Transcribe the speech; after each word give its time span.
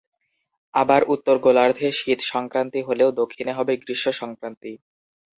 আবার 0.73 1.01
উত্তর 1.07 1.35
গোলার্ধে 1.39 1.87
শীত 1.91 2.19
সংক্রান্তি 2.31 2.79
হলেও 2.87 3.09
দক্ষিণে 3.11 3.53
হবে 3.53 3.73
গ্রীষ্ম 3.77 4.07
সংক্রান্তি। 4.21 4.71